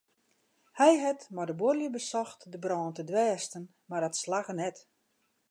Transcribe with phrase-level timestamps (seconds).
[0.79, 4.77] Hy hat mei de buorlju besocht de brân te dwêsten mar dat slagge net.